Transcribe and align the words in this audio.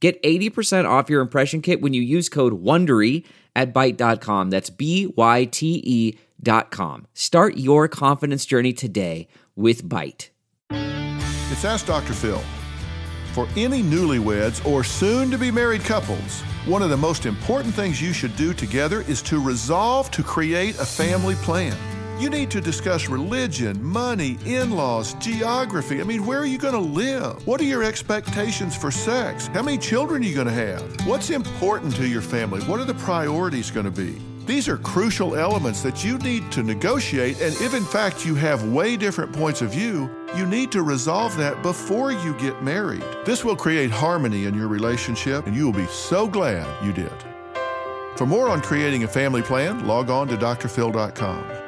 Get 0.00 0.22
80% 0.22 0.88
off 0.88 1.10
your 1.10 1.20
impression 1.20 1.60
kit 1.60 1.80
when 1.80 1.92
you 1.92 2.02
use 2.02 2.28
code 2.28 2.62
WONDERY 2.62 3.24
at 3.56 3.74
Byte.com. 3.74 4.50
That's 4.50 4.70
B-Y-T-E 4.70 6.18
dot 6.40 6.70
com. 6.70 7.06
Start 7.14 7.56
your 7.56 7.88
confidence 7.88 8.46
journey 8.46 8.72
today 8.72 9.26
with 9.56 9.82
Byte. 9.82 10.28
It's 10.70 11.64
Ask 11.64 11.86
Dr. 11.86 12.12
Phil. 12.12 12.40
For 13.32 13.48
any 13.56 13.82
newlyweds 13.82 14.64
or 14.64 14.84
soon-to-be 14.84 15.50
married 15.50 15.82
couples, 15.82 16.42
one 16.66 16.82
of 16.82 16.90
the 16.90 16.96
most 16.96 17.26
important 17.26 17.74
things 17.74 18.00
you 18.00 18.12
should 18.12 18.36
do 18.36 18.52
together 18.52 19.02
is 19.02 19.22
to 19.22 19.42
resolve 19.42 20.10
to 20.12 20.22
create 20.22 20.78
a 20.78 20.84
family 20.84 21.34
plan. 21.36 21.76
You 22.18 22.30
need 22.30 22.50
to 22.50 22.60
discuss 22.60 23.08
religion, 23.08 23.80
money, 23.80 24.38
in 24.44 24.72
laws, 24.72 25.14
geography. 25.14 26.00
I 26.00 26.04
mean, 26.04 26.26
where 26.26 26.40
are 26.40 26.46
you 26.46 26.58
going 26.58 26.74
to 26.74 26.80
live? 26.80 27.46
What 27.46 27.60
are 27.60 27.64
your 27.64 27.84
expectations 27.84 28.74
for 28.74 28.90
sex? 28.90 29.46
How 29.46 29.62
many 29.62 29.78
children 29.78 30.22
are 30.22 30.26
you 30.26 30.34
going 30.34 30.48
to 30.48 30.52
have? 30.52 30.82
What's 31.06 31.30
important 31.30 31.94
to 31.94 32.08
your 32.08 32.20
family? 32.20 32.60
What 32.62 32.80
are 32.80 32.84
the 32.84 32.94
priorities 32.94 33.70
going 33.70 33.86
to 33.86 33.92
be? 33.92 34.18
These 34.46 34.68
are 34.68 34.78
crucial 34.78 35.36
elements 35.36 35.80
that 35.82 36.04
you 36.04 36.18
need 36.18 36.50
to 36.52 36.64
negotiate, 36.64 37.40
and 37.40 37.54
if 37.60 37.72
in 37.72 37.84
fact 37.84 38.26
you 38.26 38.34
have 38.34 38.72
way 38.72 38.96
different 38.96 39.32
points 39.32 39.62
of 39.62 39.70
view, 39.70 40.10
you 40.36 40.44
need 40.44 40.72
to 40.72 40.82
resolve 40.82 41.36
that 41.36 41.62
before 41.62 42.10
you 42.10 42.34
get 42.38 42.64
married. 42.64 43.04
This 43.26 43.44
will 43.44 43.56
create 43.56 43.92
harmony 43.92 44.46
in 44.46 44.54
your 44.54 44.66
relationship, 44.66 45.46
and 45.46 45.54
you 45.54 45.66
will 45.66 45.78
be 45.78 45.86
so 45.86 46.26
glad 46.26 46.66
you 46.84 46.92
did. 46.92 47.12
For 48.16 48.26
more 48.26 48.48
on 48.48 48.60
creating 48.60 49.04
a 49.04 49.08
family 49.08 49.42
plan, 49.42 49.86
log 49.86 50.10
on 50.10 50.26
to 50.28 50.36
drphil.com. 50.36 51.67